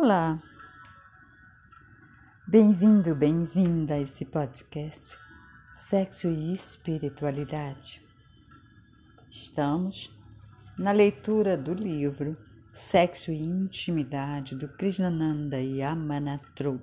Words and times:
Olá! 0.00 0.40
Bem-vindo, 2.46 3.16
bem-vinda 3.16 3.94
a 3.94 4.00
esse 4.00 4.24
podcast 4.24 5.18
Sexo 5.74 6.28
e 6.28 6.54
Espiritualidade. 6.54 8.00
Estamos 9.28 10.08
na 10.78 10.92
leitura 10.92 11.56
do 11.56 11.74
livro 11.74 12.36
Sexo 12.72 13.32
e 13.32 13.42
Intimidade 13.42 14.54
do 14.54 14.68
Krishnananda 14.68 15.60
Yamanatrup, 15.60 16.80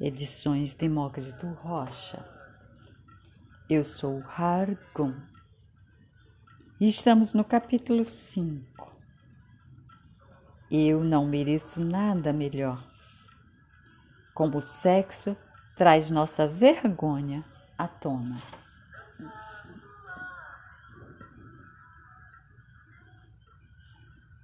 edições 0.00 0.74
Demócrito 0.74 1.46
Rocha. 1.46 2.28
Eu 3.68 3.84
sou 3.84 4.20
Hargun 4.36 5.14
e 6.80 6.88
estamos 6.88 7.34
no 7.34 7.44
capítulo 7.44 8.04
5 8.04 8.99
eu 10.70 11.02
não 11.02 11.26
mereço 11.26 11.80
nada 11.80 12.32
melhor. 12.32 12.82
Como 14.32 14.58
o 14.58 14.62
sexo 14.62 15.36
traz 15.76 16.10
nossa 16.10 16.46
vergonha 16.46 17.44
à 17.76 17.88
tona. 17.88 18.40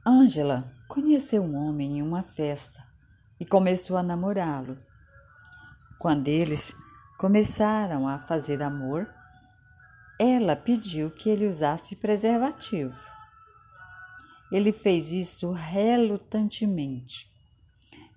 Ângela 0.05 0.65
conheceu 0.89 1.43
um 1.43 1.57
homem 1.57 1.99
em 1.99 2.03
uma 2.03 2.23
festa 2.23 2.85
e 3.39 3.45
começou 3.45 3.97
a 3.97 4.03
namorá-lo. 4.03 4.79
Quando 5.99 6.29
eles 6.29 6.73
começaram 7.19 8.09
a 8.09 8.19
fazer 8.19 8.63
amor, 8.63 9.09
ela 10.19 10.57
pediu 10.57 11.11
que 11.11 11.29
ele 11.29 11.47
usasse 11.47 11.95
preservativo. 11.97 12.97
Ele 14.51 14.73
fez 14.73 15.13
isso 15.13 15.53
relutantemente. 15.53 17.31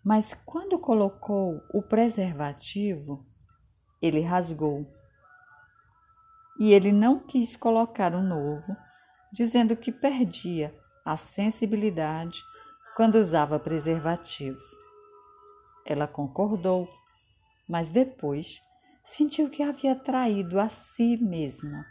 Mas 0.04 0.34
quando 0.46 0.80
colocou 0.80 1.62
o 1.74 1.82
preservativo, 1.82 3.26
ele 4.02 4.22
rasgou. 4.22 4.86
E 6.60 6.72
ele 6.74 6.92
não 6.92 7.20
quis 7.20 7.56
colocar 7.56 8.14
o 8.14 8.22
novo, 8.22 8.76
dizendo 9.32 9.76
que 9.76 9.92
perdia 9.92 10.76
a 11.06 11.16
sensibilidade 11.16 12.40
quando 12.96 13.16
usava 13.16 13.60
preservativo. 13.60 14.60
Ela 15.86 16.08
concordou, 16.08 16.88
mas 17.68 17.90
depois 17.90 18.62
sentiu 19.04 19.50
que 19.50 19.64
havia 19.64 19.96
traído 19.96 20.60
a 20.60 20.70
si 20.70 21.18
mesma. 21.18 21.86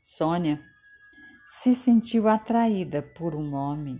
Sônia 0.00 0.62
se 1.62 1.74
sentiu 1.74 2.28
atraída 2.28 3.02
por 3.02 3.34
um 3.34 3.54
homem 3.54 3.98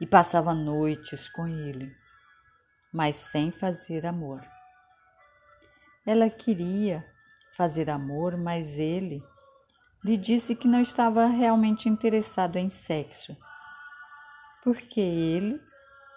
e 0.00 0.06
passava 0.06 0.52
noites 0.52 1.28
com 1.28 1.46
ele, 1.46 1.94
mas 2.92 3.14
sem 3.14 3.52
fazer 3.52 4.04
amor. 4.04 4.44
Ela 6.04 6.28
queria 6.28 7.06
fazer 7.56 7.88
amor, 7.88 8.36
mas 8.36 8.78
ele 8.78 9.22
lhe 10.04 10.16
disse 10.16 10.56
que 10.56 10.66
não 10.66 10.80
estava 10.80 11.26
realmente 11.26 11.88
interessado 11.88 12.56
em 12.56 12.68
sexo, 12.68 13.36
porque 14.64 15.00
ele 15.00 15.62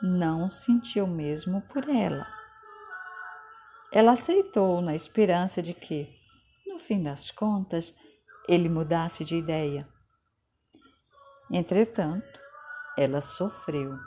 não 0.02 0.50
sentia 0.50 1.04
o 1.04 1.08
mesmo 1.08 1.62
por 1.70 1.88
ela. 1.88 2.28
Ela 3.94 4.14
aceitou 4.14 4.82
na 4.82 4.96
esperança 4.96 5.62
de 5.62 5.76
que, 5.76 6.10
no 6.66 6.80
fim 6.80 7.04
das 7.04 7.30
contas, 7.30 7.94
ele 8.48 8.70
mudasse 8.70 9.24
de 9.24 9.36
ideia. 9.38 9.88
Entretanto, 11.50 12.40
ela 12.98 13.22
sofreu. 13.22 13.98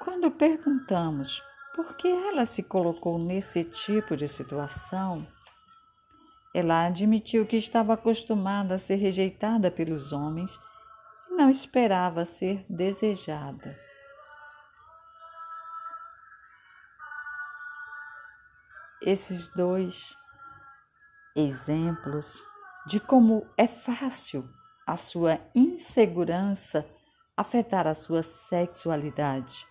Quando 0.00 0.30
perguntamos 0.30 1.42
por 1.74 1.96
que 1.96 2.08
ela 2.08 2.46
se 2.46 2.62
colocou 2.62 3.18
nesse 3.18 3.64
tipo 3.64 4.16
de 4.16 4.26
situação, 4.26 5.26
ela 6.54 6.86
admitiu 6.86 7.46
que 7.46 7.56
estava 7.56 7.94
acostumada 7.94 8.74
a 8.74 8.78
ser 8.78 8.96
rejeitada 8.96 9.70
pelos 9.70 10.12
homens 10.12 10.50
e 11.28 11.34
não 11.34 11.50
esperava 11.50 12.24
ser 12.24 12.64
desejada. 12.68 13.78
Esses 19.02 19.48
dois 19.50 20.16
exemplos 21.36 22.42
de 22.86 22.98
como 22.98 23.46
é 23.56 23.66
fácil 23.66 24.48
a 24.86 24.96
sua 24.96 25.38
insegurança 25.54 26.86
afetar 27.36 27.86
a 27.86 27.94
sua 27.94 28.22
sexualidade. 28.22 29.66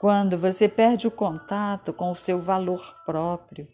Quando 0.00 0.38
você 0.38 0.68
perde 0.68 1.06
o 1.06 1.10
contato 1.10 1.92
com 1.92 2.10
o 2.10 2.16
seu 2.16 2.38
valor 2.38 2.96
próprio, 3.04 3.68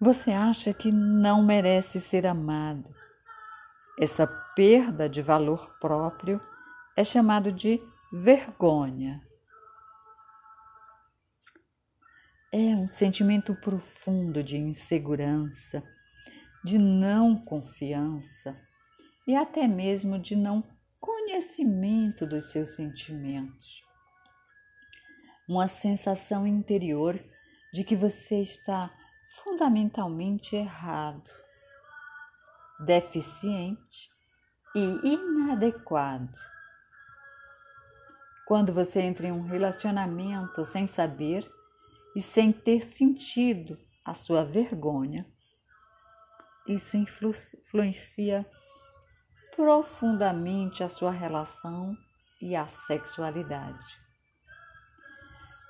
você 0.00 0.30
acha 0.30 0.72
que 0.72 0.90
não 0.90 1.42
merece 1.42 2.00
ser 2.00 2.26
amado. 2.26 2.88
Essa 3.98 4.26
perda 4.54 5.08
de 5.08 5.20
valor 5.20 5.68
próprio 5.78 6.40
é 6.96 7.04
chamado 7.04 7.52
de 7.52 7.82
vergonha. 8.10 9.20
É 12.52 12.74
um 12.74 12.88
sentimento 12.88 13.54
profundo 13.54 14.42
de 14.42 14.56
insegurança, 14.56 15.84
de 16.64 16.78
não 16.78 17.36
confiança 17.36 18.60
e 19.24 19.36
até 19.36 19.68
mesmo 19.68 20.18
de 20.18 20.34
não 20.34 20.64
conhecimento 20.98 22.26
dos 22.26 22.46
seus 22.46 22.70
sentimentos. 22.70 23.84
Uma 25.48 25.68
sensação 25.68 26.44
interior 26.44 27.22
de 27.72 27.84
que 27.84 27.94
você 27.94 28.42
está 28.42 28.90
fundamentalmente 29.44 30.56
errado, 30.56 31.30
deficiente 32.84 34.10
e 34.74 35.06
inadequado. 35.06 36.34
Quando 38.44 38.72
você 38.72 39.00
entra 39.02 39.28
em 39.28 39.32
um 39.32 39.42
relacionamento 39.42 40.64
sem 40.64 40.88
saber 40.88 41.48
e 42.14 42.20
sem 42.20 42.52
ter 42.52 42.82
sentido 42.82 43.78
a 44.04 44.14
sua 44.14 44.44
vergonha, 44.44 45.26
isso 46.66 46.96
influencia 46.96 48.46
profundamente 49.54 50.82
a 50.82 50.88
sua 50.88 51.10
relação 51.10 51.96
e 52.40 52.56
a 52.56 52.66
sexualidade. 52.66 54.00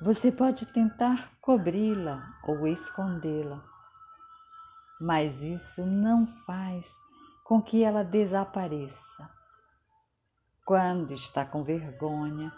Você 0.01 0.33
pode 0.33 0.65
tentar 0.67 1.33
cobri-la 1.41 2.39
ou 2.45 2.67
escondê-la, 2.67 3.63
mas 5.01 5.43
isso 5.43 5.85
não 5.85 6.25
faz 6.25 6.95
com 7.45 7.61
que 7.61 7.83
ela 7.83 8.03
desapareça. 8.03 9.31
Quando 10.65 11.13
está 11.13 11.45
com 11.45 11.65
vergonha, 11.65 12.53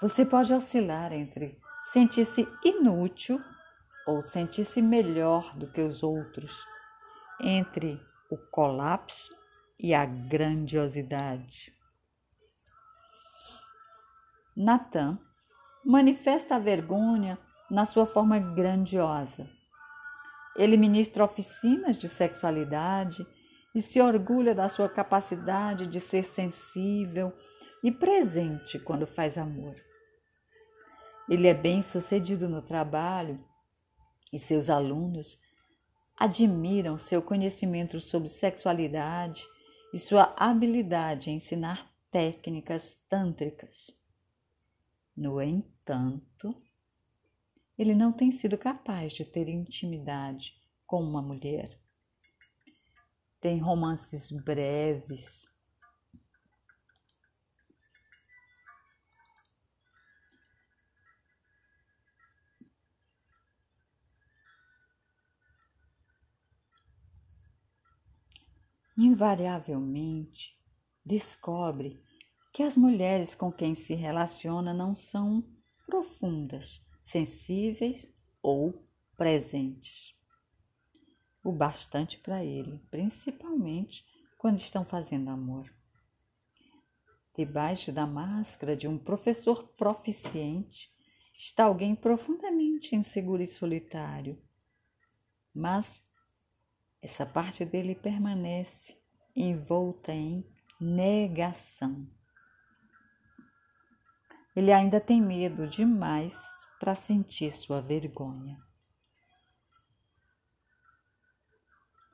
você 0.00 0.24
pode 0.24 0.54
oscilar 0.54 1.12
entre 1.12 1.60
sentir-se 1.92 2.46
inútil 2.64 3.42
ou 4.06 4.22
sentir-se 4.22 4.80
melhor 4.82 5.56
do 5.56 5.66
que 5.66 5.80
os 5.80 6.02
outros, 6.02 6.66
entre 7.40 8.00
o 8.30 8.36
colapso 8.36 9.34
e 9.78 9.94
a 9.94 10.04
grandiosidade. 10.04 11.72
Natan 14.56 15.18
manifesta 15.84 16.56
a 16.56 16.58
vergonha 16.58 17.38
na 17.70 17.84
sua 17.84 18.04
forma 18.04 18.38
grandiosa. 18.38 19.48
Ele 20.56 20.76
ministra 20.76 21.24
oficinas 21.24 21.96
de 21.96 22.08
sexualidade 22.08 23.26
e 23.74 23.80
se 23.80 24.00
orgulha 24.00 24.54
da 24.54 24.68
sua 24.68 24.88
capacidade 24.88 25.86
de 25.86 26.00
ser 26.00 26.24
sensível 26.24 27.32
e 27.82 27.92
presente 27.92 28.78
quando 28.78 29.06
faz 29.06 29.38
amor. 29.38 29.87
Ele 31.28 31.46
é 31.46 31.54
bem 31.54 31.82
sucedido 31.82 32.48
no 32.48 32.62
trabalho 32.62 33.38
e 34.32 34.38
seus 34.38 34.70
alunos 34.70 35.38
admiram 36.16 36.98
seu 36.98 37.22
conhecimento 37.22 38.00
sobre 38.00 38.28
sexualidade 38.28 39.46
e 39.92 39.98
sua 39.98 40.34
habilidade 40.36 41.30
em 41.30 41.36
ensinar 41.36 41.92
técnicas 42.10 42.98
tântricas. 43.08 43.90
No 45.16 45.40
entanto, 45.40 46.54
ele 47.76 47.94
não 47.94 48.12
tem 48.12 48.32
sido 48.32 48.56
capaz 48.56 49.12
de 49.12 49.24
ter 49.24 49.48
intimidade 49.48 50.54
com 50.86 51.02
uma 51.02 51.22
mulher. 51.22 51.78
Tem 53.40 53.58
romances 53.58 54.30
breves 54.30 55.47
invariavelmente 68.98 70.58
descobre 71.04 72.02
que 72.52 72.64
as 72.64 72.76
mulheres 72.76 73.32
com 73.32 73.52
quem 73.52 73.72
se 73.72 73.94
relaciona 73.94 74.74
não 74.74 74.96
são 74.96 75.44
profundas, 75.86 76.84
sensíveis 77.04 78.04
ou 78.42 78.84
presentes. 79.16 80.12
O 81.44 81.52
bastante 81.52 82.18
para 82.18 82.44
ele, 82.44 82.80
principalmente 82.90 84.04
quando 84.36 84.58
estão 84.58 84.84
fazendo 84.84 85.30
amor. 85.30 85.72
Debaixo 87.36 87.92
da 87.92 88.04
máscara 88.04 88.76
de 88.76 88.88
um 88.88 88.98
professor 88.98 89.68
proficiente 89.76 90.90
está 91.38 91.64
alguém 91.64 91.94
profundamente 91.94 92.96
inseguro 92.96 93.42
e 93.42 93.46
solitário. 93.46 94.42
Mas 95.54 96.02
essa 97.00 97.24
parte 97.24 97.64
dele 97.64 97.94
permanece 97.94 98.96
envolta 99.34 100.12
em 100.12 100.44
negação. 100.80 102.06
Ele 104.54 104.72
ainda 104.72 105.00
tem 105.00 105.22
medo 105.22 105.68
demais 105.68 106.36
para 106.80 106.94
sentir 106.94 107.52
sua 107.52 107.80
vergonha. 107.80 108.56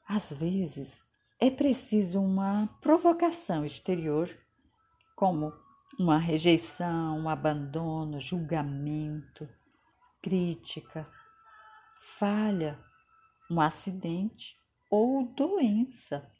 Às 0.06 0.30
vezes 0.32 1.02
é 1.40 1.50
preciso 1.50 2.20
uma 2.20 2.66
provocação 2.82 3.64
exterior, 3.64 4.28
como 5.16 5.52
uma 5.98 6.18
rejeição, 6.18 7.20
um 7.20 7.28
abandono, 7.28 8.20
julgamento, 8.20 9.48
crítica, 10.20 11.10
falha, 12.18 12.78
um 13.50 13.60
acidente 13.60 14.56
ou 14.94 15.24
doença 15.24 16.30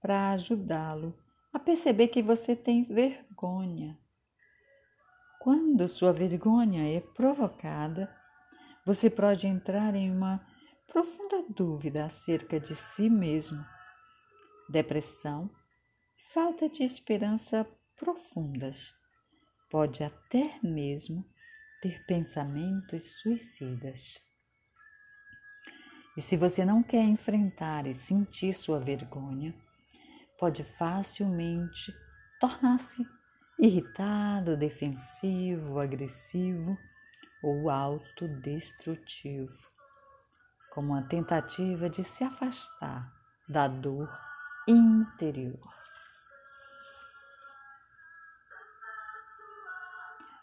para 0.00 0.30
ajudá-lo 0.32 1.14
a 1.52 1.58
perceber 1.58 2.08
que 2.08 2.22
você 2.22 2.56
tem 2.56 2.84
vergonha. 2.84 3.98
Quando 5.38 5.86
sua 5.86 6.10
vergonha 6.10 6.96
é 6.96 7.00
provocada, 7.00 8.10
você 8.86 9.10
pode 9.10 9.46
entrar 9.46 9.94
em 9.94 10.10
uma 10.10 10.40
profunda 10.86 11.44
dúvida 11.50 12.06
acerca 12.06 12.58
de 12.58 12.74
si 12.74 13.10
mesmo, 13.10 13.62
depressão, 14.70 15.50
falta 16.32 16.70
de 16.70 16.82
esperança 16.82 17.66
profundas. 17.96 18.94
Pode 19.70 20.02
até 20.02 20.58
mesmo 20.62 21.22
ter 21.82 22.02
pensamentos 22.06 23.20
suicidas. 23.20 24.29
E 26.16 26.20
se 26.20 26.36
você 26.36 26.64
não 26.64 26.82
quer 26.82 27.04
enfrentar 27.04 27.86
e 27.86 27.94
sentir 27.94 28.52
sua 28.52 28.80
vergonha, 28.80 29.54
pode 30.38 30.64
facilmente 30.64 31.94
tornar-se 32.40 33.06
irritado, 33.58 34.56
defensivo, 34.56 35.78
agressivo 35.78 36.76
ou 37.42 37.70
autodestrutivo, 37.70 39.56
como 40.70 40.92
uma 40.92 41.02
tentativa 41.02 41.88
de 41.88 42.02
se 42.02 42.24
afastar 42.24 43.12
da 43.48 43.68
dor 43.68 44.10
interior. 44.66 45.60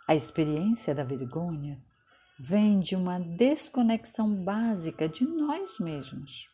A 0.08 0.16
experiência 0.16 0.96
da 0.96 1.04
vergonha 1.04 1.84
vem 2.40 2.80
de 2.80 2.96
uma 2.96 3.20
desconexão 3.20 4.34
básica 4.44 5.10
de 5.10 5.26
nós 5.26 5.80
mesmos, 5.80 6.48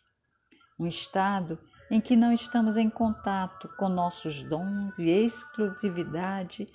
um 0.80 0.88
estado 0.88 1.59
em 1.91 2.00
que 2.00 2.15
não 2.15 2.31
estamos 2.31 2.77
em 2.77 2.89
contato 2.89 3.68
com 3.77 3.89
nossos 3.89 4.41
dons 4.44 4.97
e 4.97 5.09
exclusividade 5.09 6.68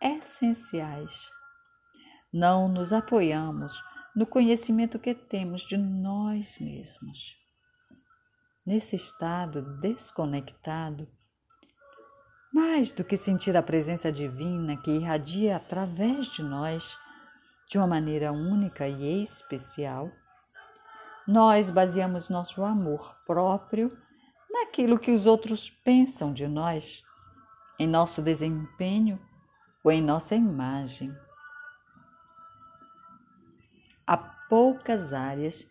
essenciais. 0.00 1.12
Não 2.32 2.68
nos 2.68 2.92
apoiamos 2.92 3.74
no 4.14 4.26
conhecimento 4.26 4.98
que 4.98 5.14
temos 5.14 5.62
de 5.62 5.76
nós 5.76 6.58
mesmos. 6.58 7.36
Nesse 8.64 8.94
estado 8.94 9.62
desconectado, 9.80 11.08
mais 12.52 12.92
do 12.92 13.02
que 13.02 13.16
sentir 13.16 13.56
a 13.56 13.62
presença 13.62 14.12
divina 14.12 14.76
que 14.76 14.90
irradia 14.90 15.56
através 15.56 16.26
de 16.26 16.42
nós, 16.42 16.96
de 17.72 17.78
uma 17.78 17.86
maneira 17.86 18.30
única 18.30 18.86
e 18.86 19.24
especial, 19.24 20.12
nós 21.26 21.70
baseamos 21.70 22.28
nosso 22.28 22.62
amor 22.62 23.16
próprio 23.26 23.88
naquilo 24.50 24.98
que 24.98 25.10
os 25.10 25.24
outros 25.24 25.70
pensam 25.82 26.34
de 26.34 26.46
nós, 26.46 27.02
em 27.78 27.88
nosso 27.88 28.20
desempenho 28.20 29.18
ou 29.82 29.90
em 29.90 30.02
nossa 30.02 30.36
imagem. 30.36 31.16
Há 34.06 34.18
poucas 34.18 35.14
áreas 35.14 35.66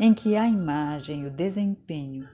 em 0.00 0.14
que 0.14 0.34
a 0.34 0.48
imagem, 0.48 1.26
o 1.26 1.30
desempenho 1.30 2.26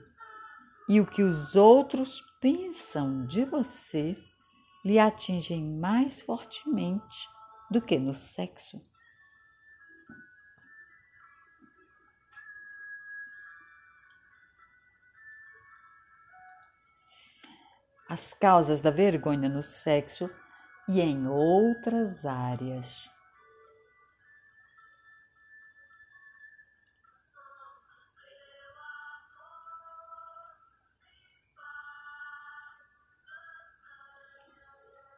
e 0.87 1.01
o 1.01 1.05
que 1.05 1.21
os 1.21 1.53
outros 1.53 2.21
pensam 2.39 3.25
de 3.25 3.43
você 3.43 4.15
lhe 4.85 4.97
atingem 4.97 5.61
mais 5.65 6.21
fortemente 6.21 7.34
do 7.69 7.81
que 7.81 7.97
no 7.97 8.13
sexo. 8.13 8.81
As 18.07 18.33
causas 18.33 18.81
da 18.81 18.91
vergonha 18.91 19.49
no 19.49 19.63
sexo 19.63 20.29
e 20.87 21.01
em 21.01 21.27
outras 21.27 22.25
áreas. 22.25 23.09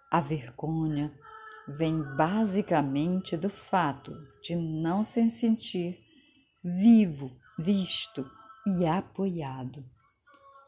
A 0.10 0.22
vergonha 0.22 1.14
vem 1.68 2.02
basicamente 2.16 3.36
do 3.36 3.50
fato 3.50 4.16
de 4.42 4.56
não 4.56 5.04
se 5.04 5.30
sentir 5.30 6.00
vivo, 6.64 7.32
visto 7.58 8.30
e 8.66 8.86
apoiado 8.86 9.84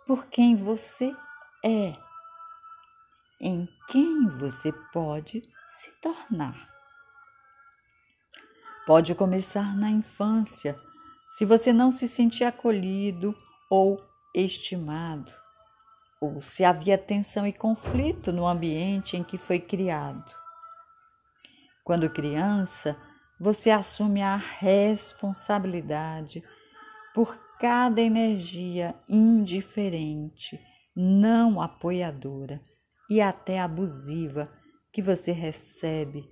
por 0.05 0.25
quem 0.27 0.55
você 0.55 1.15
é, 1.63 1.93
em 3.39 3.67
quem 3.89 4.27
você 4.27 4.71
pode 4.91 5.41
se 5.67 5.91
tornar. 6.01 6.67
Pode 8.87 9.13
começar 9.13 9.77
na 9.77 9.91
infância, 9.91 10.75
se 11.31 11.45
você 11.45 11.71
não 11.71 11.91
se 11.91 12.07
sentir 12.07 12.43
acolhido 12.43 13.35
ou 13.69 14.03
estimado 14.33 15.31
ou 16.19 16.41
se 16.41 16.65
havia 16.65 16.97
tensão 16.97 17.45
e 17.45 17.53
conflito 17.53 18.31
no 18.31 18.47
ambiente 18.47 19.15
em 19.15 19.23
que 19.23 19.37
foi 19.37 19.59
criado. 19.59 20.38
Quando 21.89 22.07
criança, 22.07 22.95
você 23.39 23.71
assume 23.71 24.21
a 24.21 24.35
responsabilidade 24.35 26.43
por 27.15 27.35
cada 27.59 27.99
energia 27.99 28.93
indiferente, 29.09 30.59
não 30.95 31.59
apoiadora 31.59 32.61
e 33.09 33.19
até 33.19 33.59
abusiva 33.59 34.47
que 34.93 35.01
você 35.01 35.31
recebe 35.31 36.23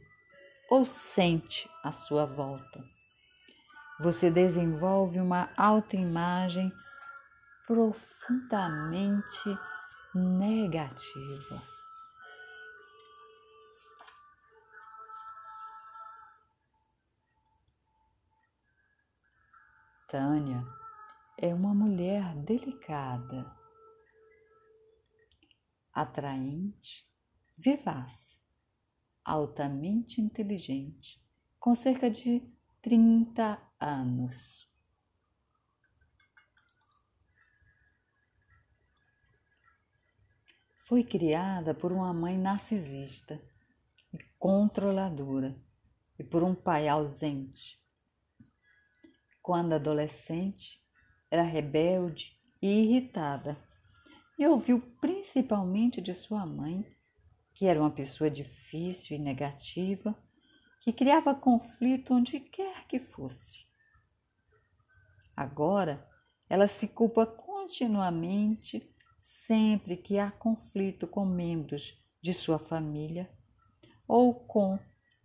ou 0.70 0.86
sente 0.86 1.68
à 1.84 1.92
sua 1.92 2.28
volta. 2.28 2.80
Você 4.00 4.30
desenvolve 4.30 5.20
uma 5.20 5.50
autoimagem 5.58 6.72
profundamente 7.66 9.58
negativa. 10.14 11.77
Tânia 20.08 20.66
é 21.38 21.54
uma 21.54 21.74
mulher 21.74 22.34
delicada, 22.38 23.46
atraente, 25.92 27.06
vivaz, 27.58 28.42
altamente 29.26 30.22
inteligente, 30.22 31.22
com 31.60 31.76
cerca 31.76 32.10
de 32.10 32.42
30 32.82 33.62
anos. 33.78 34.72
Foi 40.78 41.04
criada 41.04 41.74
por 41.74 41.92
uma 41.92 42.14
mãe 42.14 42.38
narcisista 42.38 43.42
e 44.14 44.18
controladora 44.40 45.62
e 46.18 46.24
por 46.24 46.44
um 46.44 46.56
pai 46.56 46.88
ausente. 46.88 47.77
Quando 49.48 49.72
adolescente, 49.72 50.78
era 51.32 51.42
rebelde 51.42 52.38
e 52.62 52.68
irritada, 52.68 53.58
e 54.38 54.46
ouviu 54.46 54.82
principalmente 55.00 56.02
de 56.02 56.14
sua 56.14 56.46
mãe, 56.46 56.86
que 57.54 57.66
era 57.66 57.80
uma 57.80 57.90
pessoa 57.90 58.30
difícil 58.30 59.16
e 59.16 59.20
negativa, 59.22 60.14
que 60.82 60.92
criava 60.92 61.34
conflito 61.34 62.14
onde 62.14 62.42
quer 62.42 62.88
que 62.90 63.00
fosse. 63.00 63.66
Agora, 65.34 66.06
ela 66.50 66.68
se 66.68 66.86
culpa 66.86 67.26
continuamente 67.26 68.94
sempre 69.22 69.96
que 69.96 70.20
há 70.20 70.30
conflito 70.30 71.08
com 71.08 71.26
membros 71.26 71.98
de 72.22 72.34
sua 72.34 72.60
família 72.60 73.32
ou 74.06 74.34
com 74.34 74.78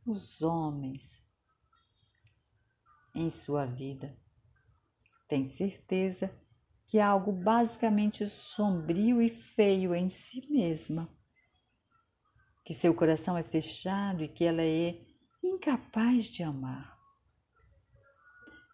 os 0.06 0.40
homens 0.42 1.21
em 3.14 3.30
sua 3.30 3.64
vida. 3.64 4.16
Tem 5.28 5.44
certeza 5.44 6.30
que 6.86 6.98
há 6.98 7.08
algo 7.08 7.32
basicamente 7.32 8.28
sombrio 8.28 9.22
e 9.22 9.30
feio 9.30 9.94
em 9.94 10.10
si 10.10 10.46
mesma, 10.50 11.08
que 12.64 12.74
seu 12.74 12.94
coração 12.94 13.36
é 13.36 13.42
fechado 13.42 14.22
e 14.22 14.28
que 14.28 14.44
ela 14.44 14.62
é 14.62 15.00
incapaz 15.42 16.26
de 16.26 16.42
amar. 16.42 16.98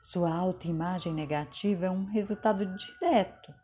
Sua 0.00 0.34
autoimagem 0.34 1.12
negativa 1.12 1.86
é 1.86 1.90
um 1.90 2.04
resultado 2.04 2.66
direto 2.76 3.54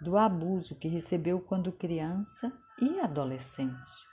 do 0.00 0.16
abuso 0.16 0.74
que 0.74 0.88
recebeu 0.88 1.40
quando 1.40 1.72
criança 1.72 2.52
e 2.80 3.00
adolescente. 3.00 4.11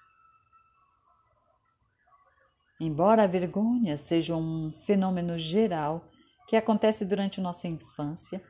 Embora 2.80 3.24
a 3.24 3.28
vergonha 3.28 3.98
seja 3.98 4.36
um 4.36 4.72
fenômeno 4.72 5.38
geral 5.38 6.10
que 6.48 6.56
acontece 6.56 7.04
durante 7.04 7.42
nossa 7.42 7.68
infância, 7.68 8.42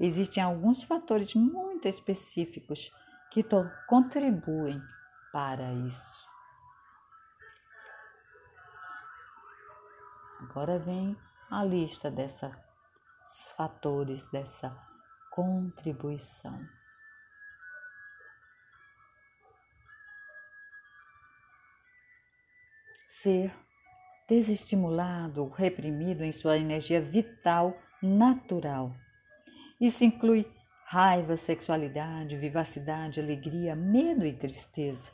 existem 0.00 0.42
alguns 0.42 0.82
fatores 0.82 1.34
muito 1.34 1.86
específicos 1.86 2.90
que 3.30 3.44
contribuem 3.86 4.80
para 5.32 5.72
isso. 5.72 6.24
Agora 10.40 10.78
vem 10.78 11.16
a 11.50 11.62
lista 11.62 12.10
desses 12.10 12.50
fatores, 13.56 14.26
dessa 14.30 14.74
contribuição. 15.30 16.58
Ser 23.08 23.63
desestimulado 24.28 25.42
ou 25.42 25.50
reprimido 25.50 26.24
em 26.24 26.32
sua 26.32 26.56
energia 26.56 27.00
vital 27.00 27.76
natural. 28.02 28.94
Isso 29.80 30.04
inclui 30.04 30.46
raiva, 30.86 31.36
sexualidade, 31.36 32.36
vivacidade, 32.36 33.20
alegria, 33.20 33.74
medo 33.74 34.24
e 34.24 34.32
tristeza. 34.32 35.10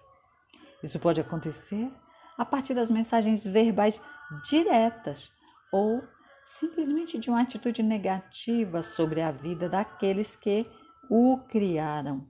Isso 0.83 0.99
pode 0.99 1.21
acontecer 1.21 1.91
a 2.37 2.45
partir 2.45 2.75
das 2.75 2.91
mensagens 2.91 3.45
verbais 3.45 4.01
diretas 4.49 5.31
ou 5.73 6.03
simplesmente 6.47 7.19
de 7.19 7.31
uma 7.31 7.43
atitude 7.43 7.83
negativa 7.83 8.83
sobre 8.83 9.21
a 9.21 9.31
vida 9.31 9.69
daqueles 9.69 10.37
que 10.37 10.67
o 11.09 11.39
criaram. 11.49 12.27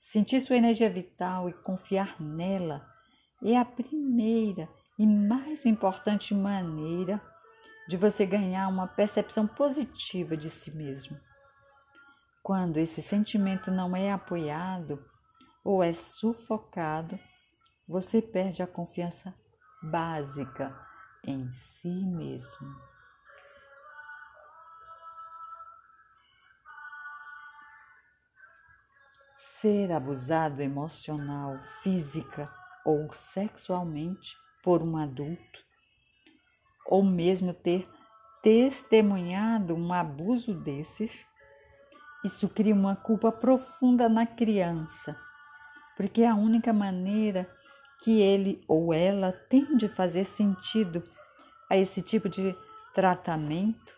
Sentir 0.00 0.40
sua 0.40 0.56
energia 0.56 0.88
vital 0.88 1.48
e 1.48 1.52
confiar 1.52 2.20
nela 2.20 2.86
é 3.42 3.56
a 3.56 3.64
primeira 3.64 4.68
e 4.98 5.06
mais 5.06 5.64
importante 5.64 6.34
maneira 6.34 7.22
de 7.88 7.96
você 7.96 8.26
ganhar 8.26 8.66
uma 8.68 8.88
percepção 8.88 9.46
positiva 9.46 10.36
de 10.36 10.50
si 10.50 10.70
mesmo. 10.72 11.18
Quando 12.42 12.78
esse 12.78 13.00
sentimento 13.00 13.70
não 13.70 13.94
é 13.94 14.10
apoiado 14.10 15.02
ou 15.64 15.82
é 15.82 15.94
sufocado, 15.94 17.18
você 17.86 18.20
perde 18.20 18.62
a 18.62 18.66
confiança 18.66 19.32
básica 19.82 20.76
em 21.24 21.48
si 21.52 22.04
mesmo. 22.04 22.76
Ser 29.60 29.92
abusado 29.92 30.60
emocional, 30.62 31.56
física 31.82 32.52
ou 32.84 33.12
sexualmente 33.12 34.36
por 34.68 34.82
um 34.82 34.98
adulto, 34.98 35.64
ou 36.84 37.02
mesmo 37.02 37.54
ter 37.54 37.88
testemunhado 38.42 39.74
um 39.74 39.94
abuso 39.94 40.52
desses, 40.52 41.24
isso 42.22 42.46
cria 42.50 42.74
uma 42.74 42.94
culpa 42.94 43.32
profunda 43.32 44.10
na 44.10 44.26
criança, 44.26 45.18
porque 45.96 46.20
é 46.20 46.28
a 46.28 46.34
única 46.34 46.70
maneira 46.70 47.50
que 48.04 48.20
ele 48.20 48.62
ou 48.68 48.92
ela 48.92 49.32
tem 49.32 49.74
de 49.74 49.88
fazer 49.88 50.24
sentido 50.24 51.02
a 51.70 51.78
esse 51.78 52.02
tipo 52.02 52.28
de 52.28 52.54
tratamento 52.92 53.96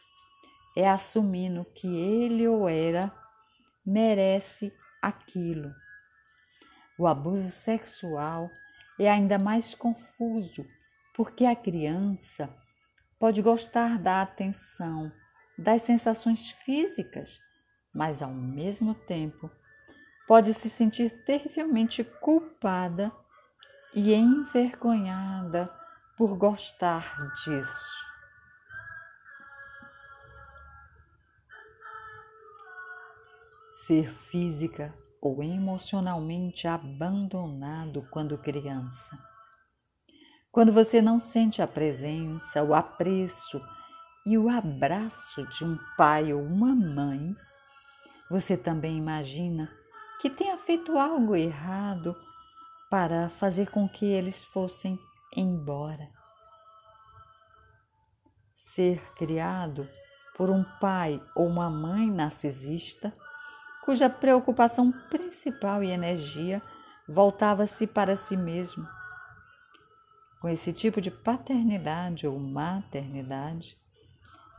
é 0.77 0.89
assumindo 0.89 1.65
que 1.75 1.89
ele 1.89 2.47
ou 2.47 2.69
ela 2.69 3.13
merece 3.85 4.73
aquilo. 5.03 5.75
O 6.97 7.09
abuso 7.09 7.51
sexual 7.51 8.49
é 9.05 9.11
ainda 9.11 9.39
mais 9.39 9.75
confuso, 9.75 10.67
porque 11.15 11.47
a 11.47 11.57
criança 11.57 12.55
pode 13.19 13.41
gostar 13.41 13.99
da 13.99 14.23
atenção, 14.23 15.11
das 15.59 15.83
sensações 15.83 16.51
físicas, 16.65 17.41
mas 17.95 18.23
ao 18.23 18.33
mesmo 18.33 18.95
tempo 18.95 19.51
pode 20.27 20.53
se 20.55 20.69
sentir 20.69 21.25
terrivelmente 21.25 22.05
culpada 22.05 23.11
e 23.95 24.15
envergonhada 24.15 25.67
por 26.17 26.37
gostar 26.37 27.33
disso. 27.43 28.01
Ser 33.87 34.13
física 34.13 34.95
ou 35.21 35.43
emocionalmente 35.43 36.67
abandonado 36.67 38.07
quando 38.11 38.39
criança. 38.39 39.19
Quando 40.51 40.73
você 40.73 41.01
não 41.01 41.21
sente 41.21 41.63
a 41.63 41.67
presença, 41.67 42.63
o 42.63 42.75
apreço 42.75 43.61
e 44.27 44.37
o 44.37 44.49
abraço 44.49 45.47
de 45.47 45.65
um 45.65 45.79
pai 45.97 46.33
ou 46.33 46.43
uma 46.43 46.75
mãe, 46.75 47.37
você 48.29 48.57
também 48.57 48.97
imagina 48.97 49.71
que 50.21 50.31
tenha 50.31 50.57
feito 50.59 50.99
algo 50.99 51.37
errado 51.37 52.17
para 52.91 53.29
fazer 53.31 53.71
com 53.71 53.89
que 53.89 54.05
eles 54.05 54.43
fossem 54.43 54.99
embora. 55.37 56.09
Ser 58.57 59.01
criado 59.15 59.89
por 60.37 60.51
um 60.51 60.65
pai 60.81 61.23
ou 61.35 61.47
uma 61.47 61.71
mãe 61.71 62.11
narcisista 62.11 63.13
cuja 63.91 64.09
preocupação 64.09 64.93
principal 64.93 65.83
e 65.83 65.91
energia 65.91 66.63
voltava-se 67.09 67.89
para 67.89 68.15
si 68.15 68.37
mesmo. 68.37 68.87
Com 70.41 70.49
esse 70.49 70.73
tipo 70.73 71.01
de 71.01 71.11
paternidade 71.11 72.25
ou 72.25 72.39
maternidade, 72.39 73.77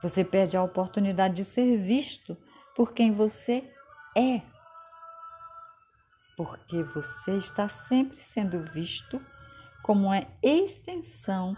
você 0.04 0.26
perde 0.26 0.58
a 0.58 0.64
oportunidade 0.64 1.36
de 1.36 1.46
ser 1.46 1.78
visto 1.78 2.36
por 2.76 2.92
quem 2.92 3.14
você 3.14 3.64
é. 4.18 4.42
Porque 6.36 6.84
você 6.84 7.38
está 7.38 7.70
sempre 7.70 8.20
sendo 8.22 8.60
visto 8.60 9.22
como 9.82 10.08
uma 10.08 10.28
extensão 10.44 11.56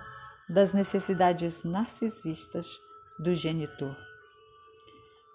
das 0.47 0.75
necessidades 0.75 1.63
narcisistas 1.63 2.67
do 3.17 3.33
genitor. 3.33 3.97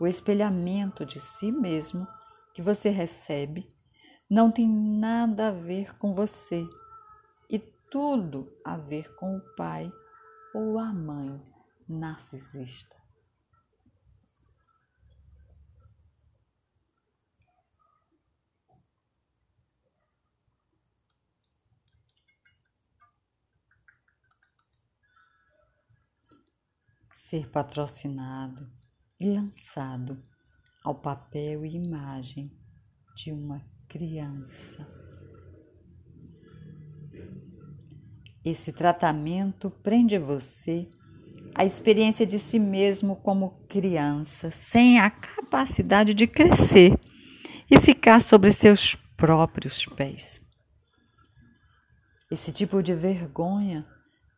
O 0.00 0.07
espelhamento 0.07 1.04
de 1.04 1.18
si 1.18 1.50
mesmo 1.50 2.07
que 2.58 2.62
você 2.62 2.90
recebe 2.90 3.68
não 4.28 4.50
tem 4.50 4.68
nada 4.68 5.46
a 5.46 5.52
ver 5.52 5.96
com 5.96 6.12
você 6.12 6.68
e 7.48 7.56
tudo 7.88 8.52
a 8.64 8.76
ver 8.76 9.14
com 9.14 9.36
o 9.36 9.54
pai 9.54 9.88
ou 10.52 10.76
a 10.76 10.92
mãe 10.92 11.40
narcisista. 11.88 12.96
Ser 27.28 27.48
patrocinado 27.52 28.68
e 29.20 29.30
lançado 29.30 30.20
ao 30.88 30.95
papel 30.95 31.66
e 31.66 31.76
imagem 31.76 32.50
de 33.14 33.30
uma 33.30 33.62
criança. 33.87 34.88
Esse 38.42 38.73
tratamento 38.73 39.68
prende 39.68 40.16
você 40.16 40.88
à 41.54 41.62
experiência 41.62 42.25
de 42.25 42.38
si 42.38 42.59
mesmo 42.59 43.16
como 43.16 43.66
criança, 43.68 44.50
sem 44.50 44.99
a 44.99 45.11
capacidade 45.11 46.14
de 46.14 46.26
crescer 46.26 46.99
e 47.71 47.78
ficar 47.78 48.23
sobre 48.23 48.50
seus 48.50 48.95
próprios 49.14 49.85
pés. 49.85 50.40
Esse 52.30 52.50
tipo 52.50 52.83
de 52.83 52.95
vergonha 52.95 53.87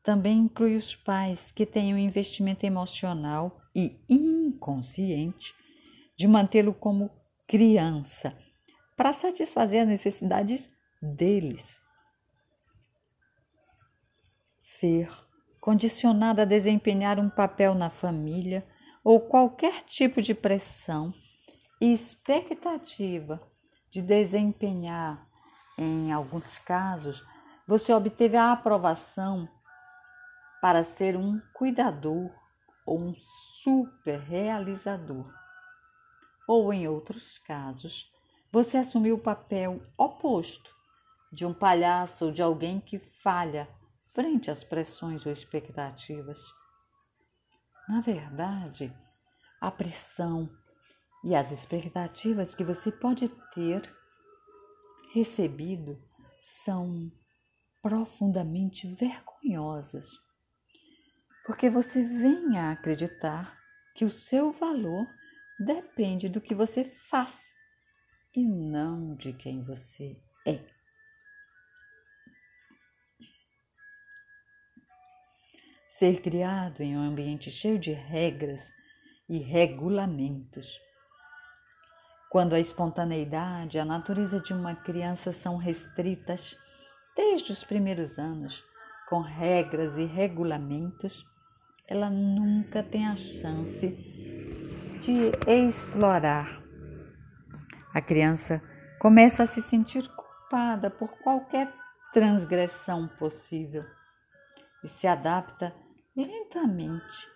também 0.02 0.40
inclui 0.40 0.74
os 0.74 0.96
pais 0.96 1.52
que 1.52 1.64
têm 1.64 1.94
um 1.94 1.98
investimento 1.98 2.66
emocional 2.66 3.60
e 3.72 4.00
inconsciente 4.08 5.59
de 6.20 6.28
mantê-lo 6.28 6.74
como 6.74 7.10
criança 7.48 8.36
para 8.94 9.10
satisfazer 9.10 9.80
as 9.80 9.88
necessidades 9.88 10.70
deles. 11.00 11.80
Ser 14.60 15.10
condicionado 15.62 16.42
a 16.42 16.44
desempenhar 16.44 17.18
um 17.18 17.30
papel 17.30 17.74
na 17.74 17.88
família 17.88 18.66
ou 19.02 19.18
qualquer 19.18 19.82
tipo 19.86 20.20
de 20.20 20.34
pressão 20.34 21.14
e 21.80 21.90
expectativa 21.90 23.40
de 23.90 24.02
desempenhar, 24.02 25.26
em 25.78 26.12
alguns 26.12 26.58
casos, 26.58 27.26
você 27.66 27.94
obteve 27.94 28.36
a 28.36 28.52
aprovação 28.52 29.48
para 30.60 30.84
ser 30.84 31.16
um 31.16 31.40
cuidador 31.54 32.30
ou 32.84 33.00
um 33.00 33.14
super 33.62 34.20
realizador. 34.20 35.39
Ou 36.50 36.72
em 36.72 36.88
outros 36.88 37.38
casos, 37.38 38.12
você 38.50 38.78
assumiu 38.78 39.14
o 39.14 39.20
papel 39.20 39.80
oposto 39.96 40.74
de 41.32 41.46
um 41.46 41.54
palhaço 41.54 42.24
ou 42.24 42.32
de 42.32 42.42
alguém 42.42 42.80
que 42.80 42.98
falha 42.98 43.68
frente 44.12 44.50
às 44.50 44.64
pressões 44.64 45.24
ou 45.24 45.30
expectativas. 45.30 46.40
Na 47.88 48.00
verdade, 48.00 48.92
a 49.60 49.70
pressão 49.70 50.50
e 51.22 51.36
as 51.36 51.52
expectativas 51.52 52.52
que 52.52 52.64
você 52.64 52.90
pode 52.90 53.28
ter 53.54 53.88
recebido 55.14 56.02
são 56.64 57.12
profundamente 57.80 58.88
vergonhosas, 58.88 60.10
porque 61.46 61.70
você 61.70 62.02
vem 62.02 62.58
a 62.58 62.72
acreditar 62.72 63.56
que 63.94 64.04
o 64.04 64.10
seu 64.10 64.50
valor 64.50 65.06
depende 65.60 66.26
do 66.26 66.40
que 66.40 66.54
você 66.54 66.84
faz 66.84 67.52
e 68.34 68.42
não 68.42 69.14
de 69.16 69.34
quem 69.34 69.62
você 69.62 70.16
é. 70.46 70.58
Ser 75.90 76.22
criado 76.22 76.80
em 76.80 76.96
um 76.96 77.02
ambiente 77.02 77.50
cheio 77.50 77.78
de 77.78 77.92
regras 77.92 78.72
e 79.28 79.38
regulamentos. 79.38 80.80
Quando 82.30 82.54
a 82.54 82.60
espontaneidade 82.60 83.76
e 83.76 83.80
a 83.80 83.84
natureza 83.84 84.40
de 84.40 84.54
uma 84.54 84.74
criança 84.74 85.30
são 85.30 85.58
restritas, 85.58 86.56
desde 87.14 87.52
os 87.52 87.62
primeiros 87.64 88.18
anos, 88.18 88.64
com 89.10 89.20
regras 89.20 89.98
e 89.98 90.04
regulamentos, 90.04 91.22
ela 91.86 92.08
nunca 92.08 92.82
tem 92.82 93.06
a 93.06 93.16
chance 93.16 93.88
de 95.00 95.32
explorar. 95.46 96.60
A 97.92 98.00
criança 98.00 98.62
começa 99.00 99.42
a 99.42 99.46
se 99.46 99.62
sentir 99.62 100.08
culpada 100.14 100.90
por 100.90 101.08
qualquer 101.22 101.72
transgressão 102.12 103.08
possível 103.18 103.84
e 104.84 104.88
se 104.88 105.06
adapta 105.06 105.74
lentamente 106.14 107.28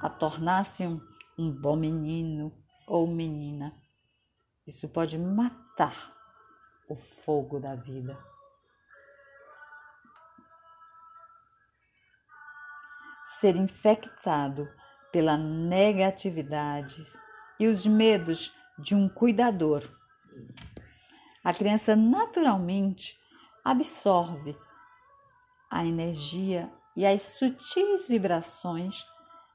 a 0.00 0.10
tornar-se 0.10 0.86
um, 0.86 1.00
um 1.38 1.50
bom 1.50 1.76
menino 1.76 2.52
ou 2.86 3.06
menina. 3.06 3.72
Isso 4.66 4.88
pode 4.88 5.18
matar 5.18 6.12
o 6.88 6.96
fogo 6.96 7.58
da 7.58 7.74
vida. 7.74 8.16
ser 13.40 13.54
infectado 13.54 14.66
pela 15.16 15.34
negatividade 15.34 17.06
e 17.58 17.66
os 17.66 17.86
medos 17.86 18.52
de 18.78 18.94
um 18.94 19.08
cuidador. 19.08 19.82
A 21.42 21.54
criança 21.54 21.96
naturalmente 21.96 23.18
absorve 23.64 24.54
a 25.70 25.86
energia 25.86 26.70
e 26.94 27.06
as 27.06 27.22
sutis 27.22 28.06
vibrações 28.06 29.06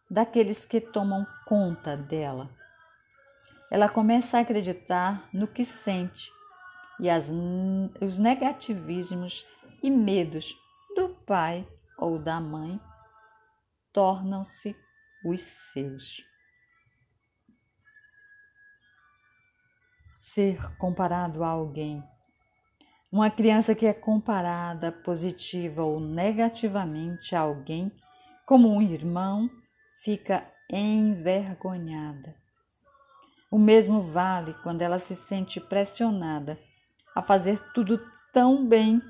daqueles 0.09 0.65
que 0.65 0.81
tomam 0.81 1.27
conta 1.45 1.95
dela. 1.95 2.49
Ela 3.69 3.87
começa 3.87 4.39
a 4.39 4.41
acreditar 4.41 5.29
no 5.31 5.47
que 5.47 5.63
sente 5.63 6.27
e 6.99 7.07
as, 7.07 7.29
os 8.01 8.17
negativismos 8.17 9.45
e 9.83 9.91
medos 9.91 10.57
do 10.95 11.09
pai 11.09 11.67
ou 11.99 12.17
da 12.17 12.41
mãe 12.41 12.81
tornam-se 13.93 14.75
os 15.23 15.41
seus. 15.73 16.23
Ser 20.19 20.75
comparado 20.77 21.43
a 21.43 21.47
alguém. 21.47 22.03
Uma 23.11 23.29
criança 23.29 23.75
que 23.75 23.85
é 23.85 23.93
comparada 23.93 24.91
positiva 24.91 25.83
ou 25.83 25.99
negativamente 25.99 27.35
a 27.35 27.41
alguém, 27.41 27.91
como 28.45 28.73
um 28.73 28.81
irmão, 28.81 29.49
fica 30.01 30.49
envergonhada. 30.69 32.33
O 33.51 33.59
mesmo 33.59 34.01
vale 34.01 34.53
quando 34.63 34.81
ela 34.81 34.97
se 34.97 35.13
sente 35.13 35.59
pressionada 35.59 36.57
a 37.13 37.21
fazer 37.21 37.59
tudo 37.73 37.99
tão 38.31 38.65
bem 38.65 39.01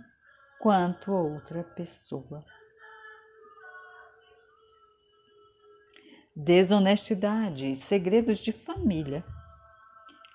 quanto 0.59 1.11
outra 1.11 1.63
pessoa. 1.63 2.43
Desonestidade 6.43 7.71
e 7.71 7.75
segredos 7.75 8.39
de 8.39 8.51
família. 8.51 9.23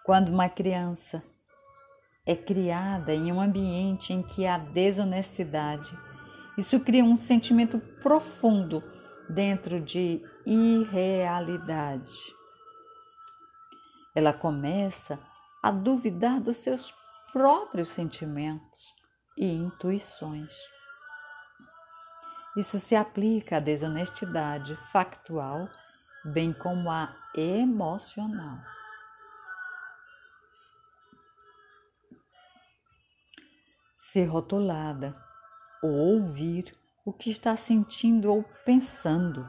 Quando 0.05 0.29
uma 0.29 0.49
criança 0.49 1.21
é 2.25 2.37
criada 2.37 3.13
em 3.13 3.33
um 3.33 3.41
ambiente 3.41 4.13
em 4.13 4.23
que 4.23 4.47
há 4.47 4.57
desonestidade, 4.57 5.91
isso 6.57 6.79
cria 6.79 7.03
um 7.03 7.17
sentimento 7.17 7.81
profundo 8.03 8.85
dentro 9.29 9.81
de 9.81 10.23
irrealidade. 10.47 12.15
Ela 14.15 14.33
começa 14.33 15.19
a 15.61 15.73
duvidar 15.73 16.41
dos 16.41 16.59
seus 16.59 16.95
próprios 17.33 17.89
sentimentos 17.89 18.95
e 19.37 19.45
intuições. 19.45 20.55
Isso 22.57 22.79
se 22.79 22.95
aplica 22.95 23.57
à 23.57 23.61
desonestidade 23.61 24.77
factual 24.93 25.69
bem 26.27 26.53
como 26.53 26.91
a 26.91 27.15
emocional. 27.35 28.59
Ser 33.99 34.27
rotulada 34.27 35.17
ou 35.83 35.91
ouvir 35.91 36.75
o 37.05 37.13
que 37.13 37.31
está 37.31 37.55
sentindo 37.55 38.33
ou 38.33 38.43
pensando. 38.65 39.47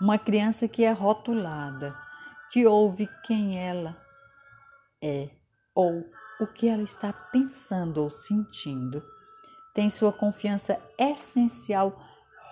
Uma 0.00 0.18
criança 0.18 0.68
que 0.68 0.84
é 0.84 0.92
rotulada, 0.92 1.96
que 2.50 2.66
ouve 2.66 3.08
quem 3.24 3.58
ela 3.58 3.96
é 5.02 5.30
ou 5.74 6.04
o 6.40 6.46
que 6.46 6.68
ela 6.68 6.82
está 6.82 7.12
pensando 7.12 8.02
ou 8.02 8.10
sentindo, 8.10 9.02
tem 9.72 9.88
sua 9.88 10.12
confiança 10.12 10.78
essencial 10.98 12.00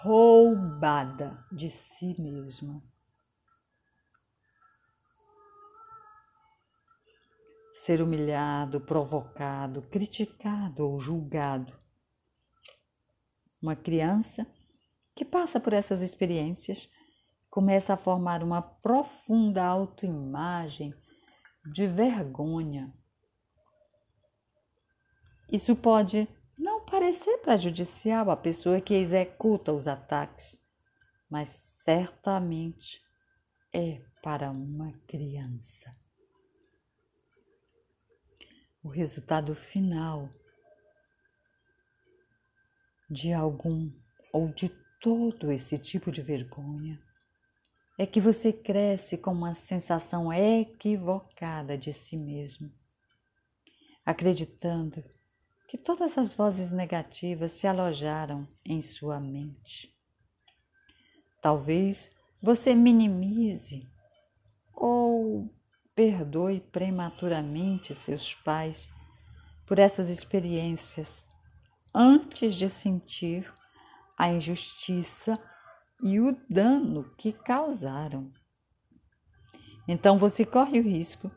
roubada 0.02 1.36
de 1.50 1.70
si 1.70 2.20
mesma. 2.20 2.91
Ser 7.82 8.00
humilhado, 8.00 8.80
provocado, 8.80 9.82
criticado 9.82 10.88
ou 10.88 11.00
julgado. 11.00 11.76
Uma 13.60 13.74
criança 13.74 14.46
que 15.16 15.24
passa 15.24 15.58
por 15.58 15.72
essas 15.72 16.00
experiências 16.00 16.88
começa 17.50 17.92
a 17.92 17.96
formar 17.96 18.44
uma 18.44 18.62
profunda 18.62 19.64
autoimagem 19.64 20.94
de 21.72 21.88
vergonha. 21.88 22.94
Isso 25.50 25.74
pode 25.74 26.28
não 26.56 26.84
parecer 26.84 27.38
prejudicial 27.38 28.30
à 28.30 28.36
pessoa 28.36 28.80
que 28.80 28.94
executa 28.94 29.72
os 29.72 29.88
ataques, 29.88 30.56
mas 31.28 31.48
certamente 31.84 33.02
é 33.74 34.00
para 34.22 34.52
uma 34.52 34.92
criança 35.08 35.90
o 38.82 38.88
resultado 38.88 39.54
final 39.54 40.28
de 43.10 43.32
algum 43.32 43.90
ou 44.32 44.48
de 44.48 44.68
todo 45.00 45.52
esse 45.52 45.78
tipo 45.78 46.10
de 46.10 46.22
vergonha 46.22 47.00
é 47.98 48.06
que 48.06 48.20
você 48.20 48.52
cresce 48.52 49.18
com 49.18 49.32
uma 49.32 49.54
sensação 49.54 50.32
equivocada 50.32 51.76
de 51.76 51.92
si 51.92 52.16
mesmo 52.16 52.72
acreditando 54.04 55.02
que 55.68 55.78
todas 55.78 56.18
as 56.18 56.32
vozes 56.32 56.70
negativas 56.70 57.52
se 57.52 57.66
alojaram 57.66 58.46
em 58.64 58.82
sua 58.82 59.18
mente. 59.18 59.94
Talvez 61.40 62.10
você 62.40 62.74
minimize 62.74 63.90
perdoe 65.94 66.60
prematuramente 66.60 67.94
seus 67.94 68.34
pais 68.34 68.88
por 69.66 69.78
essas 69.78 70.08
experiências 70.08 71.26
antes 71.94 72.54
de 72.54 72.68
sentir 72.68 73.52
a 74.16 74.30
injustiça 74.30 75.38
e 76.02 76.20
o 76.20 76.36
dano 76.48 77.04
que 77.16 77.32
causaram. 77.32 78.32
Então 79.86 80.16
você 80.16 80.44
corre 80.44 80.80
o 80.80 80.82
risco 80.82 81.30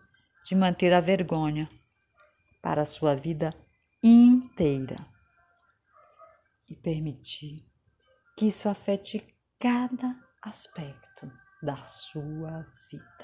de 0.45 0.55
manter 0.55 0.93
a 0.93 0.99
vergonha 0.99 1.69
para 2.61 2.83
a 2.83 2.85
sua 2.85 3.15
vida 3.15 3.53
inteira 4.01 4.97
e 6.69 6.75
permitir 6.75 7.65
que 8.37 8.47
isso 8.47 8.69
afete 8.69 9.25
cada 9.59 10.15
aspecto 10.41 11.31
da 11.61 11.83
sua 11.83 12.65
vida. 12.91 13.14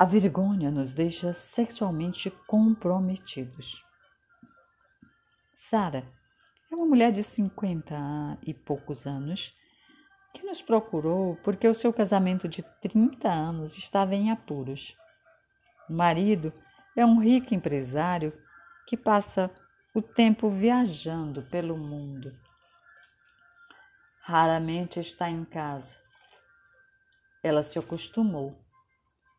A 0.00 0.04
vergonha 0.04 0.70
nos 0.70 0.94
deixa 0.94 1.34
sexualmente 1.34 2.30
comprometidos. 2.46 3.84
Sara 5.56 6.06
é 6.70 6.76
uma 6.76 6.86
mulher 6.86 7.10
de 7.10 7.24
50 7.24 8.38
e 8.46 8.54
poucos 8.54 9.08
anos 9.08 9.52
que 10.32 10.46
nos 10.46 10.62
procurou 10.62 11.34
porque 11.42 11.66
o 11.66 11.74
seu 11.74 11.92
casamento 11.92 12.46
de 12.46 12.62
30 12.80 13.28
anos 13.28 13.76
estava 13.76 14.14
em 14.14 14.30
apuros. 14.30 14.96
O 15.90 15.92
marido 15.92 16.52
é 16.94 17.04
um 17.04 17.18
rico 17.18 17.52
empresário 17.52 18.32
que 18.86 18.96
passa 18.96 19.50
o 19.92 20.00
tempo 20.00 20.48
viajando 20.48 21.42
pelo 21.50 21.76
mundo. 21.76 22.32
Raramente 24.22 25.00
está 25.00 25.28
em 25.28 25.44
casa. 25.44 25.96
Ela 27.42 27.64
se 27.64 27.80
acostumou 27.80 28.67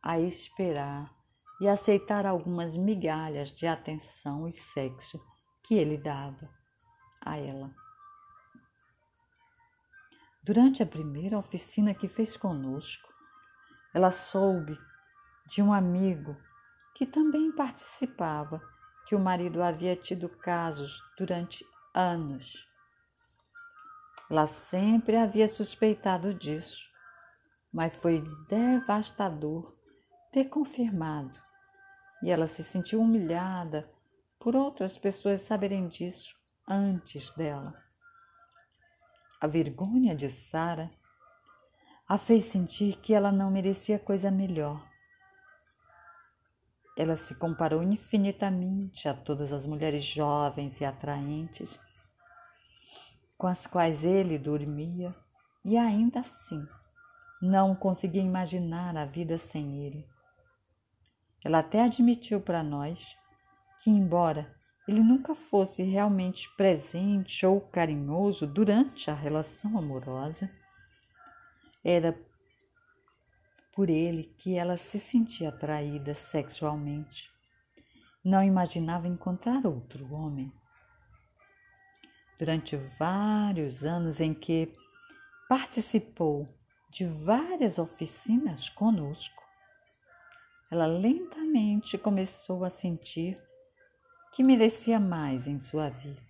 a 0.02 0.20
esperar 0.20 1.14
e 1.60 1.68
aceitar 1.68 2.26
algumas 2.26 2.76
migalhas 2.76 3.52
de 3.52 3.68
atenção 3.68 4.48
e 4.48 4.54
sexo 4.54 5.20
que 5.64 5.76
ele 5.76 5.98
dava 5.98 6.50
a 7.22 7.38
ela. 7.38 7.74
Durante 10.42 10.82
a 10.82 10.86
primeira 10.86 11.38
oficina 11.38 11.94
que 11.94 12.08
fez 12.08 12.38
conosco, 12.38 13.08
ela 13.94 14.10
soube 14.10 14.78
de 15.46 15.62
um 15.62 15.74
amigo 15.74 16.36
que 16.96 17.06
também 17.06 17.52
participava 17.52 18.62
que 19.06 19.16
o 19.16 19.20
marido 19.20 19.62
havia 19.62 19.96
tido 19.96 20.30
casos 20.30 21.02
durante 21.18 21.66
anos. 21.94 22.68
Ela 24.30 24.48
sempre 24.48 25.18
havia 25.18 25.48
suspeitado 25.48 26.34
disso, 26.34 26.88
mas 27.74 28.00
foi 28.02 28.24
devastador 28.48 29.79
ter 30.32 30.46
confirmado 30.46 31.40
e 32.22 32.30
ela 32.30 32.48
se 32.48 32.64
sentiu 32.64 33.02
humilhada 33.02 33.90
por 34.40 34.56
outras 34.56 34.98
pessoas 34.98 35.42
saberem 35.42 35.88
disso 35.88 36.36
antes 36.68 37.30
dela. 37.32 37.74
A 39.42 39.48
vergonha 39.48 40.16
de 40.16 40.30
Sara 40.30 40.92
a 42.08 42.18
fez 42.18 42.46
sentir 42.46 42.98
que 43.02 43.14
ela 43.14 43.32
não 43.32 43.52
merecia 43.52 44.00
coisa 44.00 44.32
melhor. 44.32 44.84
Ela 46.98 47.16
se 47.16 47.36
comparou 47.36 47.82
infinitamente 47.82 49.08
a 49.08 49.14
todas 49.14 49.54
as 49.54 49.66
mulheres 49.66 50.04
jovens 50.04 50.82
e 50.82 50.86
atraentes 50.86 51.80
com 53.38 53.48
as 53.48 53.66
quais 53.66 54.04
ele 54.04 54.38
dormia 54.38 55.16
e 55.64 55.78
ainda 55.78 56.20
assim 56.20 56.68
não 57.42 57.74
conseguia 57.74 58.22
imaginar 58.22 58.98
a 58.98 59.06
vida 59.06 59.38
sem 59.38 59.86
ele. 59.86 60.06
Ela 61.44 61.60
até 61.60 61.82
admitiu 61.82 62.42
para 62.42 62.62
nós 62.62 63.18
que, 63.82 63.90
embora 63.90 64.54
ele 64.88 65.02
nunca 65.02 65.36
fosse 65.36 65.84
realmente 65.84 66.50
presente 66.56 67.46
ou 67.46 67.62
carinhoso 67.62 68.48
durante 68.48 69.12
a 69.12 69.14
relação 69.14 69.78
amorosa, 69.78 70.50
era 71.84 72.20
por 73.72 73.90
ele 73.90 74.24
que 74.40 74.56
ela 74.56 74.78
se 74.78 75.00
sentia 75.00 75.50
atraída 75.50 76.14
sexualmente. 76.14 77.30
Não 78.26 78.44
imaginava 78.44 79.08
encontrar 79.08 79.66
outro 79.66 80.12
homem. 80.14 80.52
Durante 82.38 82.76
vários 82.76 83.86
anos 83.86 84.20
em 84.20 84.34
que 84.34 84.74
participou 85.48 86.48
de 86.90 87.06
várias 87.06 87.78
oficinas 87.78 88.70
conosco, 88.70 89.44
ela 90.70 90.86
lentamente 90.86 91.98
começou 91.98 92.64
a 92.64 92.70
sentir 92.70 93.42
que 94.34 94.44
merecia 94.44 95.00
mais 95.00 95.48
em 95.48 95.60
sua 95.60 95.90
vida. 95.90 96.22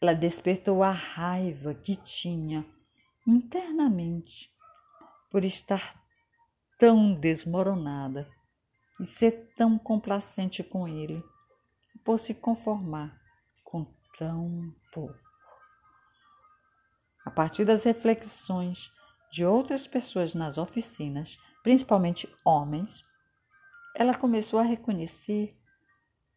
Ela 0.00 0.14
despertou 0.14 0.82
a 0.82 0.92
raiva 0.92 1.74
que 1.74 1.96
tinha 1.96 2.64
internamente 3.26 4.50
por 5.30 5.44
estar 5.44 6.00
tão 6.78 7.12
desmoronada 7.12 8.30
e 9.00 9.04
ser 9.04 9.52
tão 9.56 9.78
complacente 9.78 10.62
com 10.62 10.86
ele, 10.86 11.22
por 12.04 12.18
se 12.18 12.32
conformar 12.32 13.20
com 13.64 13.84
tão 14.16 14.74
pouco. 14.92 15.18
A 17.24 17.30
partir 17.30 17.64
das 17.64 17.84
reflexões 17.84 18.90
de 19.30 19.44
outras 19.44 19.86
pessoas 19.86 20.32
nas 20.32 20.56
oficinas, 20.56 21.38
principalmente 21.68 22.26
homens, 22.46 23.04
ela 23.94 24.14
começou 24.14 24.58
a 24.58 24.62
reconhecer 24.62 25.54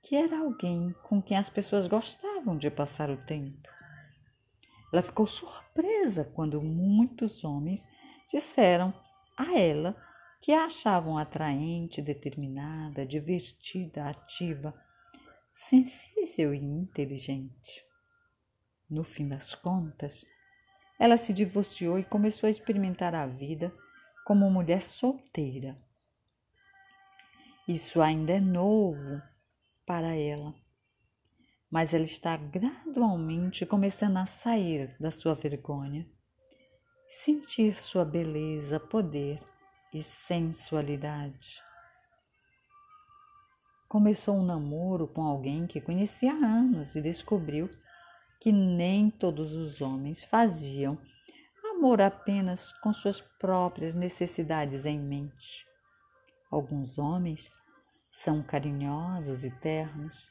que 0.03 0.13
era 0.13 0.37
alguém 0.37 0.93
com 1.03 1.21
quem 1.21 1.37
as 1.37 1.49
pessoas 1.49 1.87
gostavam 1.87 2.57
de 2.57 2.69
passar 2.69 3.09
o 3.09 3.15
tempo. 3.15 3.69
Ela 4.91 5.01
ficou 5.01 5.25
surpresa 5.25 6.25
quando 6.35 6.61
muitos 6.61 7.45
homens 7.45 7.87
disseram 8.29 8.93
a 9.37 9.57
ela 9.57 9.95
que 10.41 10.51
a 10.51 10.65
achavam 10.65 11.17
atraente, 11.17 12.01
determinada, 12.01 13.05
divertida, 13.05 14.09
ativa, 14.09 14.73
sensível 15.55 16.53
e 16.53 16.57
inteligente. 16.57 17.85
No 18.89 19.05
fim 19.05 19.29
das 19.29 19.55
contas, 19.55 20.25
ela 20.99 21.15
se 21.15 21.31
divorciou 21.31 21.97
e 21.97 22.03
começou 22.03 22.47
a 22.47 22.51
experimentar 22.51 23.15
a 23.15 23.25
vida 23.25 23.73
como 24.31 24.49
mulher 24.49 24.81
solteira. 24.81 25.77
Isso 27.67 28.01
ainda 28.01 28.31
é 28.31 28.39
novo 28.39 29.21
para 29.85 30.15
ela, 30.15 30.55
mas 31.69 31.93
ela 31.93 32.05
está 32.05 32.37
gradualmente 32.37 33.65
começando 33.65 34.15
a 34.15 34.25
sair 34.25 34.95
da 35.01 35.11
sua 35.11 35.33
vergonha, 35.33 36.09
sentir 37.09 37.77
sua 37.77 38.05
beleza, 38.05 38.79
poder 38.79 39.43
e 39.93 40.01
sensualidade. 40.01 41.61
Começou 43.89 44.37
um 44.37 44.45
namoro 44.45 45.09
com 45.09 45.23
alguém 45.23 45.67
que 45.67 45.81
conhecia 45.81 46.31
há 46.31 46.45
anos 46.45 46.95
e 46.95 47.01
descobriu 47.01 47.69
que 48.39 48.49
nem 48.49 49.09
todos 49.09 49.51
os 49.57 49.81
homens 49.81 50.23
faziam 50.23 50.97
amor 51.81 51.99
apenas 51.99 52.71
com 52.73 52.93
suas 52.93 53.19
próprias 53.39 53.95
necessidades 53.95 54.85
em 54.85 54.99
mente. 54.99 55.65
Alguns 56.51 56.99
homens 56.99 57.49
são 58.11 58.43
carinhosos 58.43 59.43
e 59.43 59.49
ternos, 59.49 60.29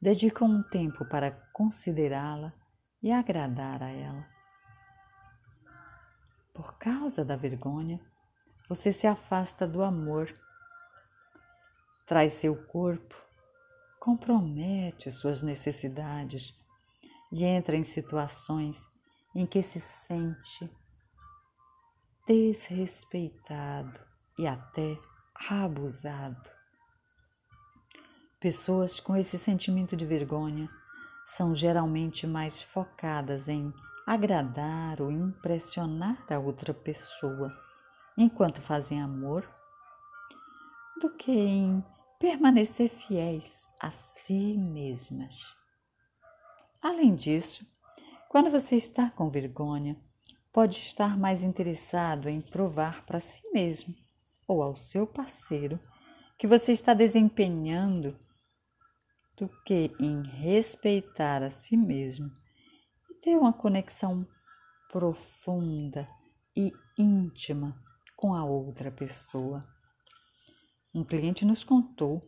dedicam 0.00 0.48
um 0.48 0.62
tempo 0.62 1.04
para 1.04 1.32
considerá-la 1.52 2.50
e 3.02 3.12
agradar 3.12 3.82
a 3.82 3.90
ela. 3.90 4.26
Por 6.54 6.78
causa 6.78 7.22
da 7.22 7.36
vergonha, 7.36 8.00
você 8.66 8.90
se 8.90 9.06
afasta 9.06 9.68
do 9.68 9.82
amor, 9.82 10.32
traz 12.06 12.32
seu 12.32 12.56
corpo, 12.68 13.14
compromete 14.00 15.10
suas 15.10 15.42
necessidades 15.42 16.58
e 17.30 17.44
entra 17.44 17.76
em 17.76 17.84
situações 17.84 18.93
em 19.34 19.46
que 19.46 19.62
se 19.62 19.80
sente 19.80 20.70
desrespeitado 22.26 23.98
e 24.38 24.46
até 24.46 24.98
abusado. 25.50 26.50
Pessoas 28.40 29.00
com 29.00 29.16
esse 29.16 29.38
sentimento 29.38 29.96
de 29.96 30.04
vergonha 30.04 30.68
são 31.26 31.54
geralmente 31.54 32.26
mais 32.26 32.62
focadas 32.62 33.48
em 33.48 33.72
agradar 34.06 35.00
ou 35.00 35.10
impressionar 35.10 36.24
a 36.30 36.38
outra 36.38 36.74
pessoa 36.74 37.52
enquanto 38.16 38.60
fazem 38.60 39.02
amor 39.02 39.48
do 41.00 41.10
que 41.16 41.32
em 41.32 41.84
permanecer 42.18 42.88
fiéis 42.88 43.66
a 43.80 43.90
si 43.90 44.56
mesmas. 44.56 45.34
Além 46.82 47.14
disso, 47.14 47.66
quando 48.34 48.50
você 48.50 48.74
está 48.74 49.10
com 49.10 49.30
vergonha, 49.30 49.96
pode 50.52 50.78
estar 50.78 51.16
mais 51.16 51.44
interessado 51.44 52.28
em 52.28 52.40
provar 52.40 53.06
para 53.06 53.20
si 53.20 53.48
mesmo 53.52 53.94
ou 54.48 54.60
ao 54.60 54.74
seu 54.74 55.06
parceiro 55.06 55.78
que 56.36 56.44
você 56.44 56.72
está 56.72 56.94
desempenhando 56.94 58.18
do 59.36 59.48
que 59.64 59.92
em 60.00 60.20
respeitar 60.26 61.44
a 61.44 61.50
si 61.50 61.76
mesmo 61.76 62.28
e 63.08 63.14
ter 63.20 63.36
uma 63.36 63.52
conexão 63.52 64.26
profunda 64.90 66.04
e 66.56 66.72
íntima 66.98 67.80
com 68.16 68.34
a 68.34 68.44
outra 68.44 68.90
pessoa. 68.90 69.64
Um 70.92 71.04
cliente 71.04 71.44
nos 71.44 71.62
contou 71.62 72.20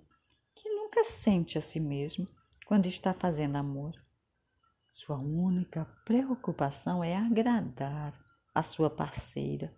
que 0.55 0.69
nunca 0.69 1.03
sente 1.03 1.59
a 1.59 1.61
si 1.61 1.81
mesmo 1.81 2.29
quando 2.64 2.87
está 2.87 3.12
fazendo 3.12 3.57
amor. 3.57 4.06
Sua 4.96 5.18
única 5.18 5.85
preocupação 6.06 7.04
é 7.04 7.14
agradar 7.14 8.18
a 8.54 8.62
sua 8.62 8.88
parceira. 8.88 9.76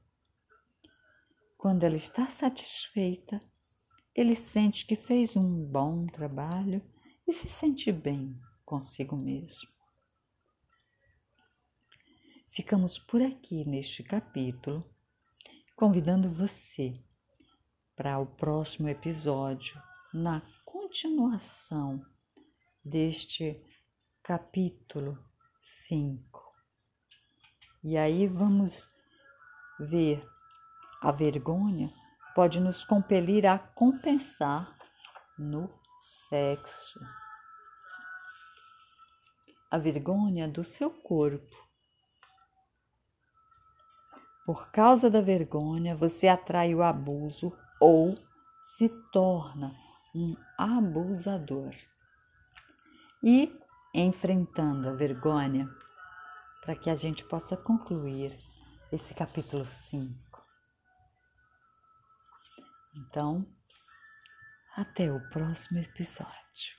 Quando 1.57 1.83
ela 1.83 1.97
está 1.97 2.31
satisfeita, 2.31 3.41
ele 4.15 4.37
sente 4.37 4.87
que 4.87 4.95
fez 4.95 5.35
um 5.35 5.67
bom 5.67 6.07
trabalho 6.07 6.81
e 7.27 7.33
se 7.33 7.49
sente 7.49 7.91
bem 7.91 8.41
consigo 8.65 9.17
mesmo. 9.17 9.69
Ficamos 12.47 12.97
por 12.97 13.21
aqui 13.21 13.65
neste 13.65 14.05
capítulo, 14.05 14.89
convidando 15.75 16.31
você 16.31 16.93
para 17.97 18.21
o 18.21 18.25
próximo 18.25 18.89
episódio, 18.89 19.83
na 20.15 20.43
continuação 20.65 22.07
deste 22.85 23.61
capítulo 24.29 25.19
5. 25.63 26.55
E 27.83 27.97
aí 27.97 28.27
vamos 28.27 28.87
ver 29.81 30.23
a 31.01 31.11
vergonha 31.11 31.91
pode 32.35 32.61
nos 32.61 32.85
compelir 32.85 33.47
a 33.47 33.59
compensar 33.59 34.77
no 35.39 35.73
sexo. 36.29 37.01
A 39.71 39.79
vergonha 39.79 40.47
do 40.47 40.63
seu 40.63 40.91
corpo 40.91 41.57
por 44.45 44.71
causa 44.71 45.09
da 45.09 45.23
vergonha, 45.23 45.97
você 45.97 46.29
atrai 46.29 46.75
o 46.75 46.83
abuso 46.83 47.51
ou 47.81 48.15
se 48.77 48.91
torna 49.11 49.75
um 50.15 50.37
abusador. 50.59 51.75
E 53.23 53.59
enfrentando 53.95 54.89
a 54.89 54.93
vergonha, 54.93 55.69
para 56.63 56.77
que 56.77 56.91
a 56.91 56.95
gente 56.95 57.25
possa 57.25 57.57
concluir 57.57 58.39
esse 58.93 59.15
capítulo 59.15 59.65
5. 59.65 60.45
Então, 62.97 63.47
até 64.77 65.13
o 65.13 65.21
próximo 65.31 65.79
episódio. 65.79 66.78